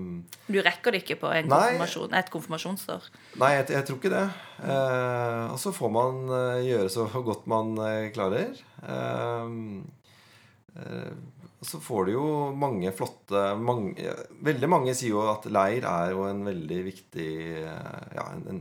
[0.52, 1.78] Du rekker det ikke på en Nei.
[1.80, 3.06] et konfirmasjonsår.
[3.40, 4.26] nei, jeg, jeg tror ikke det.
[4.60, 8.52] Uh, og så får man uh, gjøre så godt man uh, klarer.
[8.84, 9.54] Eh,
[10.76, 11.14] eh,
[11.64, 12.26] og så får du jo
[12.60, 13.96] mange flotte mange,
[14.44, 17.28] Veldig mange sier jo at leir er jo en veldig viktig
[17.64, 18.60] Ja, en, en,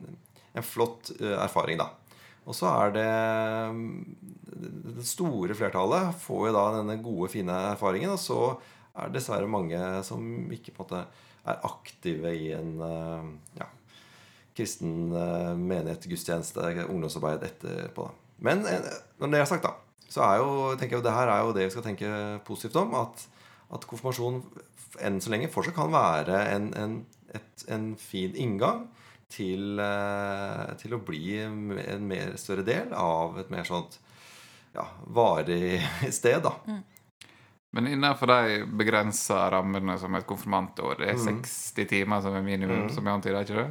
[0.55, 1.89] en flott erfaring, da.
[2.47, 3.09] Og så er det
[4.95, 8.15] Det store flertallet får jo da denne gode, fine erfaringen.
[8.15, 8.39] Og så
[8.93, 11.05] er dessverre mange som ikke på en måte
[11.49, 13.69] er aktive i en eh, ja,
[14.57, 18.07] kristen eh, menighet, gudstjeneste, ungdomsarbeid etterpå.
[18.07, 18.37] Da.
[18.49, 19.75] Men eh, når det er sagt, da,
[20.13, 22.13] så er jo, tenker jeg, det her er jo det vi skal tenke
[22.47, 22.95] positivt om.
[23.01, 23.27] At,
[23.73, 24.43] at konfirmasjon
[25.03, 26.99] enn så lenge fortsatt kan være en, en,
[27.33, 28.85] et, en fin inngang
[29.33, 29.81] til,
[30.77, 33.97] til å bli en mer større del av et mer sånt
[34.77, 34.85] ja,
[35.17, 35.81] varig
[36.19, 36.83] sted, da.
[37.73, 42.91] Men innenfor de begrensa rammene som et konfirmantår, det er 60 timer som er minimum,
[42.93, 43.71] som jeg antyder, ikke det?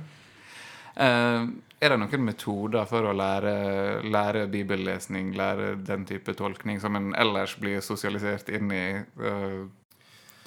[0.91, 3.53] Uh, er det noen metoder for å lære,
[4.01, 8.87] lære bibellesning, lære den type tolkning, som en ellers blir sosialisert inn i,
[9.21, 9.69] uh,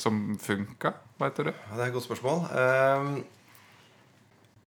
[0.02, 0.98] som funker?
[1.22, 1.54] Vet du det?
[1.54, 2.38] Ja, Det er et godt spørsmål.
[2.50, 3.22] Uh,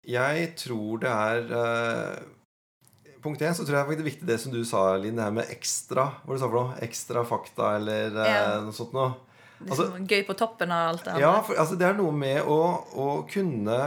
[0.07, 2.27] Jeg tror det er
[3.27, 5.19] Punkt én så tror jeg faktisk det er viktig det som du sa, Linn.
[5.19, 6.81] Det her med ekstra Hva var det du sa for noe?
[6.87, 8.57] Ekstra fakta eller eh, Ja.
[8.65, 9.12] noe sånt noe.
[9.67, 11.23] Altså- Liksom gøy på toppen av alt det andre.
[11.25, 12.59] Ja, for altså, det er noe med å,
[12.95, 13.79] å kunne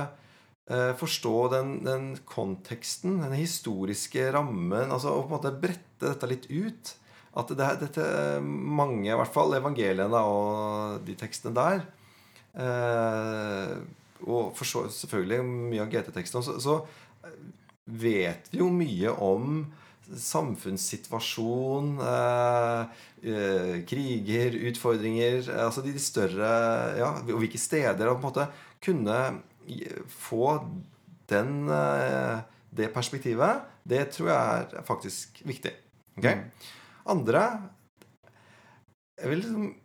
[0.70, 6.30] eh, forstå den, den konteksten, den historiske rammen, altså og på en måte brette dette
[6.32, 6.96] litt ut.
[7.38, 8.06] At det dette
[8.42, 11.84] mange, i hvert fall evangeliene og de tekstene der
[12.58, 13.76] eh,
[14.26, 16.80] Og for så, selvfølgelig mye av GT-teksten, så, så
[17.90, 19.62] vet vi jo mye om
[20.10, 22.82] samfunnssituasjon, eh,
[23.24, 26.50] eh, kriger, utfordringer eh, Altså de, de større
[26.98, 28.10] Ja, og hvilke steder.
[28.10, 28.48] Og på en måte
[28.82, 29.20] kunne
[30.10, 30.56] få
[31.30, 32.40] den, eh,
[32.72, 35.74] det perspektivet, det tror jeg er faktisk viktig.
[36.18, 36.26] Ok?
[37.10, 37.70] Andre
[39.20, 39.76] Jeg vil liksom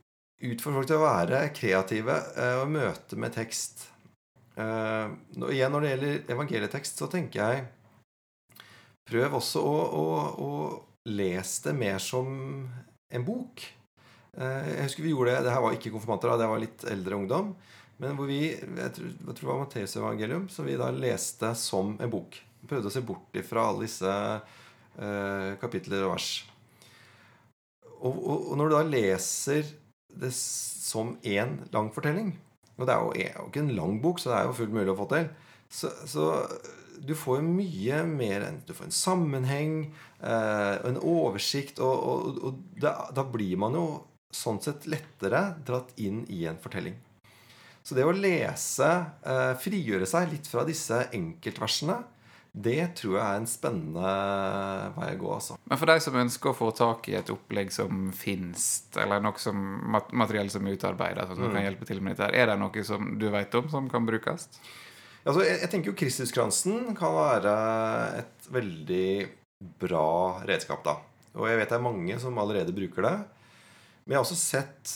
[0.45, 3.88] utfordre folk til å være kreative eh, og møte med tekst.
[4.55, 5.11] Eh,
[5.51, 7.64] igjen når det gjelder evangelietekst, så tenker jeg
[9.09, 10.05] Prøv også å, å,
[10.40, 10.51] å
[11.12, 12.29] lese det mer som
[13.14, 13.64] en bok.
[14.38, 16.87] Eh, Jeg husker vi gjorde det Det her var ikke konfirmanter, da, det var litt
[16.90, 17.53] eldre ungdom.
[18.03, 21.53] Men hvor vi jeg tror, jeg tror det var Matteus evangelium, som vi da leste
[21.61, 22.40] som en bok.
[22.62, 26.31] Vi prøvde å se bort ifra alle disse eh, kapitler og vers.
[28.05, 29.69] Og, og, og når du da leser
[30.14, 32.35] det som én lang fortelling
[32.77, 34.75] Og det er jo, er jo ikke en lang bok, så det er jo fullt
[34.75, 35.29] mulig å få til.
[35.71, 36.29] Så
[36.98, 39.76] du får jo mye mer enn Du får en sammenheng,
[40.20, 43.87] eh, en oversikt, og, og, og da, da blir man jo
[44.35, 46.96] sånn sett lettere dratt inn i en fortelling.
[47.85, 48.88] Så det å lese,
[49.28, 52.02] eh, frigjøre seg litt fra disse enkeltversene,
[52.54, 54.11] Det tror jeg er en spennende
[54.94, 55.30] vei å gå.
[55.35, 55.57] altså.
[55.66, 59.35] Men for de som ønsker å få tak i et opplegg som fins, eller noe
[59.42, 59.59] som,
[60.12, 63.26] materiell som er utarbeidet, som kan hjelpe til med dette, er det noe som du
[63.35, 64.46] vet om som kan brukes?
[65.25, 67.55] Altså, jeg, jeg tenker jo Kristuskransen kan være
[68.21, 69.09] et veldig
[69.81, 70.07] bra
[70.45, 70.99] redskap, da.
[71.35, 73.15] Og jeg vet det er mange som allerede bruker det.
[74.05, 74.93] Men jeg har også sett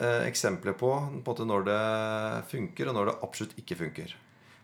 [0.00, 1.82] eh, eksempler på, på når det
[2.50, 4.14] funker, og når det absolutt ikke funker.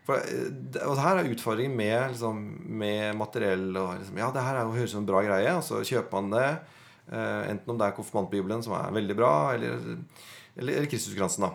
[0.07, 2.41] For, eh, og her er utfordringen med, liksom,
[2.81, 3.69] med materiell.
[3.77, 5.83] Og, liksom, ja, det her er jo, høres ut som en bra greie, og så
[5.85, 6.49] kjøper man det.
[7.13, 9.77] eh, enten om det er konfirmantbibelen, som er veldig bra, eller,
[10.57, 11.45] eller, eller Kristuskransen.
[11.45, 11.53] da.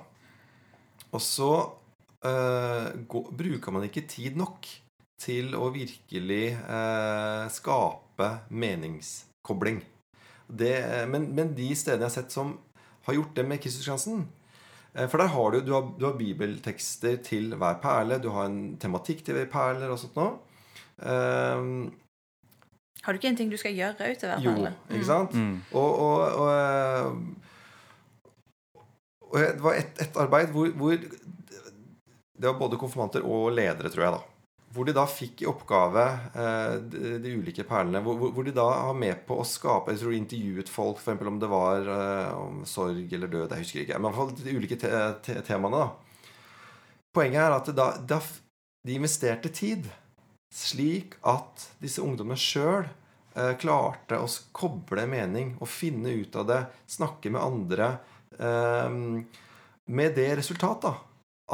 [1.11, 1.51] Og så
[2.25, 4.67] eh, gå, bruker man ikke tid nok
[5.19, 9.83] til å virkelig eh, skape meningskobling.
[10.49, 10.75] Det,
[11.11, 12.55] men, men de stedene jeg har sett som
[13.05, 14.23] har gjort det med Kristuskransen
[14.95, 18.21] eh, For der har du, du, har, du har bibeltekster til hver perle.
[18.23, 20.39] Du har en tematikk til hver perler og sånt noe.
[20.99, 21.93] Um,
[23.05, 24.41] Har du ikke en ting du skal gjøre utover?
[24.43, 24.55] jo,
[24.91, 25.37] ikke sant?
[25.73, 27.07] Og, og, og, eh,
[29.29, 30.97] og det var et, et arbeid hvor, hvor
[32.39, 34.21] Det var både konfirmanter og ledere, tror jeg, da.
[34.77, 36.03] Hvor de da fikk i oppgave
[36.37, 38.03] eh, de, de ulike perlene.
[38.05, 41.23] Hvor, hvor- de da var med på å skape Jeg tror de intervjuet folk, f.eks.
[41.27, 43.55] om det var eh, om sorg eller død.
[43.57, 43.97] Jeg husker ikke.
[43.99, 44.91] Men i hvert fall de ulike te
[45.25, 45.81] te temaene.
[45.87, 45.89] da
[47.17, 48.21] Poenget er at da, da
[48.87, 49.89] de investerte tid,
[50.55, 56.61] slik at disse ungdommene sjøl eh, klarte å koble mening og finne ut av det,
[56.93, 57.89] snakke med andre,
[58.37, 59.01] eh,
[59.89, 60.95] med det resultat da,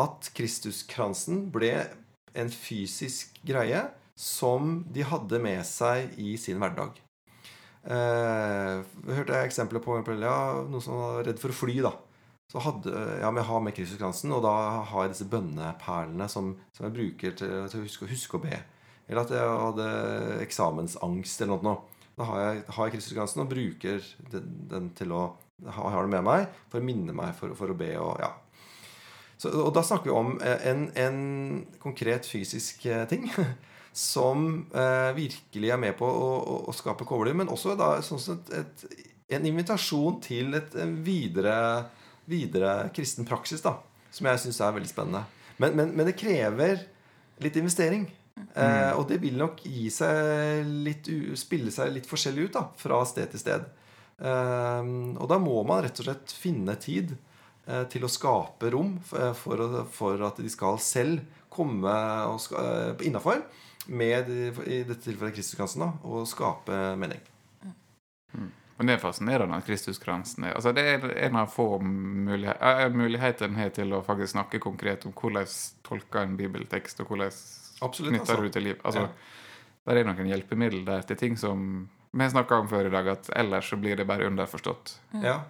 [0.00, 1.72] at Kristuskransen ble
[2.34, 3.84] en fysisk greie
[4.18, 6.98] som de hadde med seg i sin hverdag.
[7.84, 8.80] Eh,
[9.10, 11.78] hørte jeg eksempler på ja, noen som var redd for å fly.
[11.84, 11.94] da
[12.54, 14.52] så hadde, ja, men jeg har med Kristuskransen, og da
[14.86, 18.60] har jeg disse bønneperlene som, som jeg bruker til, til å huske, huske å be.
[19.08, 19.88] Eller at jeg hadde
[20.44, 21.80] eksamensangst eller noe.
[22.14, 25.24] Da har jeg, har jeg Kristuskransen og bruker den, den til å
[25.66, 27.90] ha, den med meg for å minne meg for, for å be.
[27.98, 28.30] Og, ja.
[29.44, 31.18] Så, og da snakker vi om eh, en, en
[31.82, 33.28] konkret fysisk eh, ting
[33.94, 38.22] som eh, virkelig er med på å, å, å skape kobling, men også da sånn
[38.22, 38.86] sett et,
[39.36, 41.56] en invitasjon til et en videre,
[42.30, 43.76] videre kristen praksis, da,
[44.14, 45.24] som jeg syns er veldig spennende.
[45.60, 46.82] Men, men, men det krever
[47.44, 48.08] litt investering.
[48.34, 53.00] Eh, og det vil nok gi seg litt, spille seg litt forskjellig ut da, fra
[53.06, 53.68] sted til sted.
[54.18, 57.30] Eh, og da må man rett og slett finne tid eh,
[57.88, 59.32] til å skape rom for,
[59.88, 61.94] for, at de skal selv komme
[62.28, 63.40] og innafor
[63.86, 67.22] med i dette tilfellet Kristuskransen da, og skape mening.
[68.76, 72.88] Men det er fascinerende at Kristuskransen er altså Det er en av få mulighe eh,
[72.90, 75.46] muligheter en har til å faktisk snakke konkret om hvordan
[75.86, 77.30] tolker en bibeltekst, og hvordan
[77.84, 78.42] Absolutt, knytter altså.
[78.42, 78.80] du til liv.
[78.82, 79.32] Altså, Ja.
[79.84, 81.64] Der er noen hjelpemidler der til ting som
[82.10, 84.94] vi snakka om før i dag, at ellers så blir det bare underforstått.
[85.20, 85.42] Ja.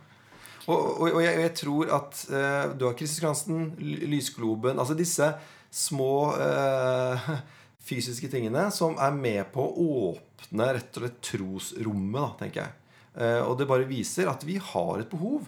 [0.65, 3.67] Og, og, og jeg, jeg tror at uh, du har Kristiansen,
[4.09, 5.29] lysgloben Altså disse
[5.75, 7.29] små uh,
[7.89, 12.77] fysiske tingene som er med på å åpne rett og slett trosrommet, da, tenker jeg.
[13.15, 15.45] Uh, og det bare viser at vi har et behov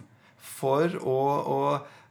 [0.57, 1.17] for å,
[1.53, 1.59] å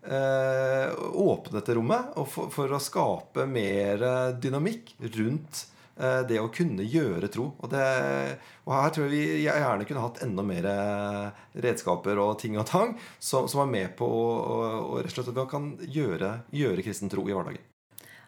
[0.06, 4.04] åpne dette rommet, og for, for å skape mer
[4.38, 5.64] dynamikk rundt
[5.96, 7.46] det å kunne gjøre tro.
[7.56, 7.84] Og, det,
[8.66, 12.66] og her tror jeg vi gjerne kunne hatt enda mer eh, redskaper og ting og
[12.68, 14.26] tang som, som er med på å,
[14.82, 17.64] og, rett og slett at vi kan gjøre, gjøre kristen tro i hverdagen.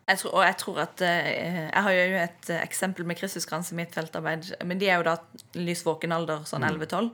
[0.09, 1.27] Jeg tror, og jeg tror at eh,
[1.67, 4.55] Jeg har jo et eh, eksempel med Kristuskrans i mitt feltarbeid.
[4.65, 5.19] Men de er jo da
[5.61, 7.11] lys våken alder, sånn 11-12.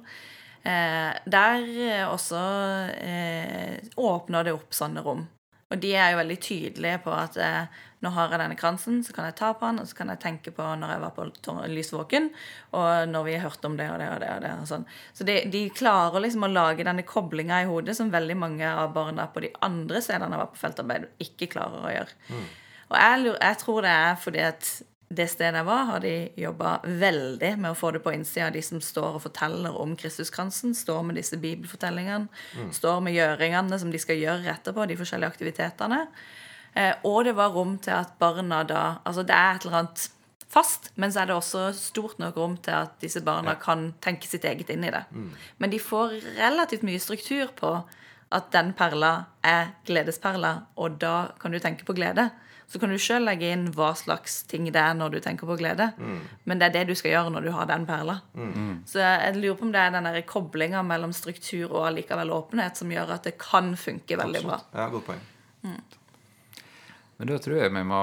[0.64, 2.40] Eh, der eh, også
[2.94, 5.26] eh, åpner det opp sånne rom.
[5.74, 9.14] Og de er jo veldig tydelige på at eh, nå har jeg denne kransen, så
[9.16, 11.26] kan jeg ta på den, og så kan jeg tenke på når jeg var på
[11.72, 12.28] Lysvåken,
[12.78, 14.30] og når vi hørte om det og det og det.
[14.36, 14.84] og det og sånn.
[15.16, 18.92] Så de, de klarer liksom å lage denne koblinga i hodet som veldig mange av
[18.94, 22.18] barna på de andre stedene jeg var på feltarbeid, ikke klarer å gjøre.
[22.92, 24.74] Og jeg, jeg tror det er fordi at
[25.08, 28.48] det stedet jeg var, har de jobba veldig med å få det på innsida.
[28.54, 32.28] De som står og forteller om Kristuskransen, står med disse bibelfortellingene,
[32.74, 36.00] står med gjøringene som de skal gjøre etterpå, de forskjellige aktivitetene.
[36.74, 40.08] Eh, og det var rom til at barna da Altså det er et eller annet
[40.54, 44.26] fast, men så er det også stort nok rom til at disse barna kan tenke
[44.30, 45.04] sitt eget inn i det.
[45.58, 47.76] Men de får relativt mye struktur på
[48.34, 49.12] at den perla
[49.46, 52.30] er gledesperla, og da kan du tenke på glede.
[52.66, 55.54] Så kan du sjøl legge inn hva slags ting det er når du tenker på
[55.60, 55.90] glede.
[56.48, 58.16] Men det er det du skal gjøre når du har den perla.
[58.88, 62.90] Så jeg lurer på om det er den koblinga mellom struktur og allikevel åpenhet som
[62.90, 64.58] gjør at det kan funke veldig bra.
[64.72, 65.22] Ja, godt poeng.
[67.20, 68.02] Men da tror jeg vi må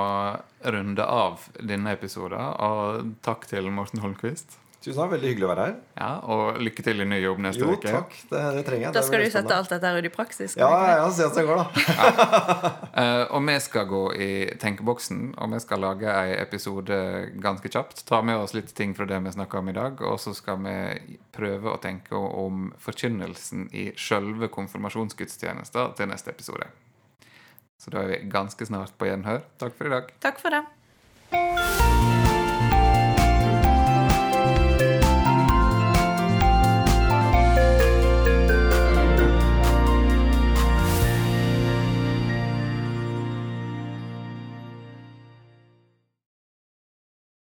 [0.77, 2.39] runde av denne episoden.
[2.63, 4.55] Og takk til Morten Holmquist.
[4.81, 5.73] Tusen takk, Veldig hyggelig å være her.
[5.99, 7.91] Ja, Og lykke til i ny jobb neste Jo, uke.
[7.93, 8.15] takk.
[8.31, 8.93] Det, det trenger jeg.
[8.95, 9.57] Da skal du sette spennende.
[9.61, 10.55] alt dette her ut i praksis.
[10.57, 12.71] Ja, Ja, ja, se hvordan det går, da.
[13.01, 14.29] Eh, og vi skal gå i
[14.59, 16.97] tenkeboksen, og vi skal lage ei episode
[17.45, 18.01] ganske kjapt.
[18.09, 20.57] Ta med oss litt ting fra det vi snakka om i dag, og så skal
[20.65, 20.75] vi
[21.31, 26.65] prøve å tenke om forkynnelsen i sjølve konfirmasjonsgudstjenesta til neste episode.
[27.77, 29.41] Så da er vi ganske snart på gjenhør.
[29.61, 30.11] Takk for i dag.
[30.25, 32.20] Takk for det.